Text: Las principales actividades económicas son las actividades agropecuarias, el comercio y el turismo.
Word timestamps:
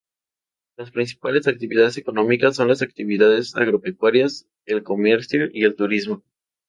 Las 0.79 0.89
principales 0.89 1.47
actividades 1.47 1.95
económicas 1.95 2.55
son 2.55 2.67
las 2.67 2.81
actividades 2.81 3.55
agropecuarias, 3.55 4.47
el 4.65 4.81
comercio 4.81 5.47
y 5.53 5.63
el 5.63 5.75
turismo. 5.75 6.23